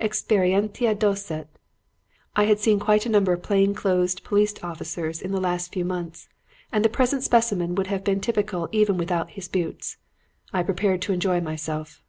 [0.00, 1.58] 'Experientia docet!'
[2.34, 5.84] I had seen quite a number of plain clothes police officers in the last few
[5.84, 6.26] months
[6.72, 9.98] and the present specimen would have been typical even without his boots.
[10.54, 12.02] I prepared to enjoy myself.